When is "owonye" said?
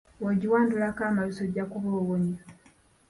1.99-2.37